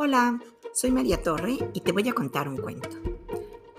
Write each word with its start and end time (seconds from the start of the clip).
Hola, 0.00 0.38
soy 0.72 0.92
María 0.92 1.24
Torre 1.24 1.58
y 1.74 1.80
te 1.80 1.90
voy 1.90 2.08
a 2.08 2.12
contar 2.12 2.48
un 2.48 2.56
cuento. 2.56 2.88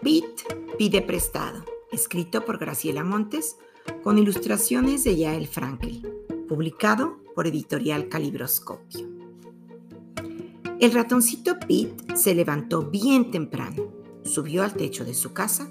Pete 0.01 0.43
pide 0.77 1.01
prestado, 1.01 1.63
escrito 1.93 2.43
por 2.43 2.57
Graciela 2.57 3.05
Montes, 3.05 3.55
con 4.03 4.17
ilustraciones 4.17 5.05
de 5.05 5.15
Yael 5.15 5.47
Frankel, 5.47 6.25
publicado 6.49 7.19
por 7.33 7.47
Editorial 7.47 8.09
Calibroscopio. 8.09 9.07
El 10.81 10.91
ratoncito 10.91 11.57
Pete 11.57 12.17
se 12.17 12.35
levantó 12.35 12.81
bien 12.81 13.31
temprano, 13.31 13.85
subió 14.25 14.63
al 14.63 14.73
techo 14.73 15.05
de 15.05 15.13
su 15.13 15.31
casa, 15.31 15.69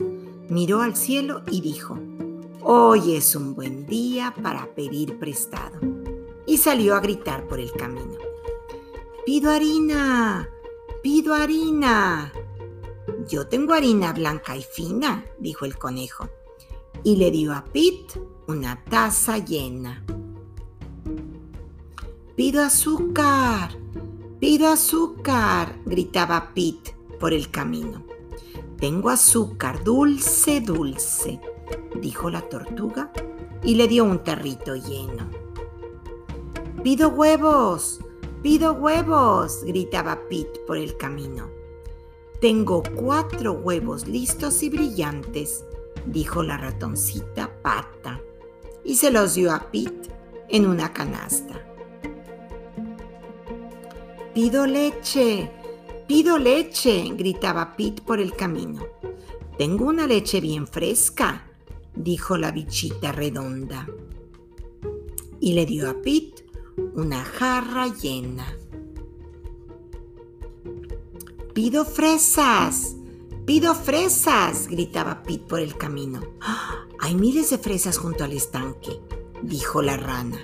miró 0.49 0.81
al 0.81 0.97
cielo 0.97 1.43
y 1.51 1.61
dijo, 1.61 1.99
Hoy 2.63 3.17
es 3.17 3.37
un 3.37 3.55
buen 3.55 3.85
día 3.85 4.33
para 4.43 4.75
pedir 4.75 5.19
prestado. 5.19 5.79
Y 6.47 6.57
salió 6.57 6.95
a 6.95 7.01
gritar 7.01 7.47
por 7.47 7.61
el 7.61 7.71
camino. 7.73 8.28
Pido 9.29 9.51
harina, 9.51 10.49
pido 11.03 11.35
harina. 11.35 12.33
Yo 13.29 13.47
tengo 13.47 13.75
harina 13.75 14.15
blanca 14.15 14.57
y 14.57 14.63
fina, 14.63 15.23
dijo 15.39 15.67
el 15.67 15.77
conejo, 15.77 16.31
y 17.05 17.17
le 17.17 17.31
dio 17.31 17.53
a 17.53 17.63
Pete 17.63 18.19
una 18.47 18.83
taza 18.85 19.37
llena. 19.37 20.03
Pido 22.37 22.63
azúcar, 22.63 23.77
pido 24.41 24.69
azúcar, 24.69 25.79
gritaba 25.85 26.55
Pete 26.55 26.97
por 27.21 27.35
el 27.35 27.51
camino. 27.51 28.07
Tengo 28.79 29.11
azúcar 29.11 29.85
dulce, 29.85 30.63
dulce, 30.63 31.39
dijo 32.01 32.31
la 32.31 32.49
tortuga 32.49 33.13
y 33.63 33.75
le 33.75 33.89
dio 33.89 34.05
un 34.05 34.25
tarrito 34.25 34.75
lleno. 34.75 35.29
Pido 36.83 37.11
huevos, 37.11 38.01
Pido 38.43 38.73
huevos, 38.73 39.65
gritaba 39.65 40.29
Pete 40.29 40.61
por 40.65 40.77
el 40.77 40.97
camino. 40.97 41.51
Tengo 42.41 42.85
cuatro 42.95 43.53
huevos 43.53 44.07
listos 44.07 44.63
y 44.63 44.71
brillantes, 44.71 45.65
dijo 46.07 46.45
la 46.45 46.57
ratoncita 46.57 47.51
Pata, 47.63 48.21
y 48.85 48.95
se 48.95 49.11
los 49.11 49.35
dio 49.35 49.53
a 49.53 49.69
Pete 49.73 50.11
en 50.49 50.67
una 50.67 50.93
canasta. 50.93 51.65
Pido 54.33 54.69
leche, 54.69 55.51
pido 56.07 56.39
leche, 56.39 57.11
gritaba 57.17 57.75
Pete 57.77 58.03
por 58.03 58.21
el 58.21 58.35
camino. 58.35 58.87
Tengo 59.57 59.87
una 59.87 60.07
leche 60.07 60.41
bien 60.41 60.69
fresca, 60.69 61.45
dijo 61.93 62.37
la 62.37 62.53
bichita 62.53 63.11
redonda. 63.11 63.85
Y 65.41 65.55
le 65.55 65.67
dio 65.67 65.91
a 65.91 65.95
Pete 65.95 66.48
una 66.95 67.25
jarra 67.25 67.89
llena. 67.89 68.47
Pido 71.55 71.85
fresas, 71.85 72.95
pido 73.45 73.75
fresas, 73.75 74.69
gritaba 74.69 75.23
Pete 75.23 75.45
por 75.45 75.61
el 75.61 75.77
camino. 75.77 76.21
Hay 77.01 77.15
miles 77.15 77.51
de 77.51 77.59
fresas 77.59 77.99
junto 77.99 78.25
al 78.25 78.33
estanque, 78.33 79.01
dijo 79.43 79.83
la 79.83 79.97
rana. 79.97 80.39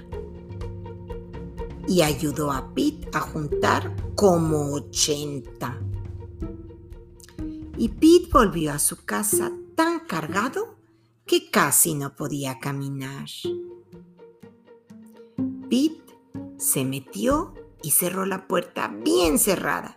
Y 1.87 2.03
ayudó 2.03 2.51
a 2.51 2.73
Pete 2.75 3.09
a 3.13 3.21
juntar 3.21 3.95
como 4.15 4.73
ochenta. 4.73 5.81
Y 7.77 7.89
Pete 7.89 8.29
volvió 8.33 8.73
a 8.73 8.79
su 8.79 9.05
casa 9.05 9.53
tan 9.75 10.01
cargado 10.01 10.77
que 11.27 11.51
casi 11.51 11.95
no 11.95 12.15
podía 12.15 12.59
caminar. 12.59 13.27
Pete 15.69 16.14
se 16.65 16.85
metió 16.85 17.53
y 17.83 17.91
cerró 17.91 18.25
la 18.25 18.49
puerta 18.49 18.89
bien 18.89 19.39
cerrada. 19.39 19.97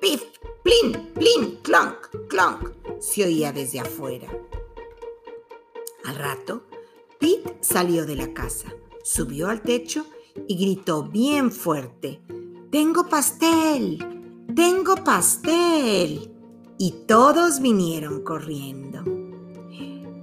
¡Pif! 0.00 0.22
¡Plin! 0.62 1.12
¡Plin! 1.12 1.58
¡Clonk! 1.62 2.28
¡Clonk! 2.28 2.70
se 3.00 3.24
oía 3.24 3.52
desde 3.52 3.80
afuera. 3.80 4.28
Al 6.04 6.16
rato, 6.16 6.62
Pete 7.18 7.56
salió 7.60 8.06
de 8.06 8.14
la 8.14 8.32
casa, 8.32 8.72
subió 9.02 9.48
al 9.48 9.62
techo 9.62 10.06
y 10.46 10.56
gritó 10.56 11.02
bien 11.02 11.50
fuerte, 11.50 12.20
¡Tengo 12.70 13.08
pastel! 13.08 13.98
¡Tengo 14.54 14.96
pastel! 14.96 16.32
Y 16.78 16.92
todos 17.06 17.60
vinieron 17.60 18.22
corriendo. 18.22 19.02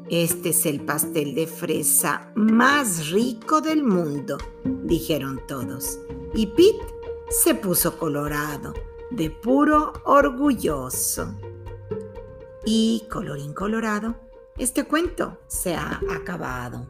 Este 0.10 0.50
es 0.50 0.66
el 0.66 0.82
pastel 0.82 1.36
de 1.36 1.48
fresa 1.48 2.32
más 2.36 3.10
rico 3.10 3.62
del 3.62 3.84
mundo, 3.84 4.38
dijeron 4.92 5.42
todos. 5.48 6.00
Y 6.34 6.48
Pete 6.48 6.86
se 7.30 7.56
puso 7.56 7.98
colorado, 7.98 8.74
de 9.10 9.30
puro 9.30 9.94
orgulloso. 10.04 11.34
Y 12.66 13.08
colorín 13.10 13.54
colorado, 13.54 14.16
este 14.58 14.84
cuento 14.84 15.38
se 15.48 15.76
ha 15.76 16.02
acabado. 16.14 16.86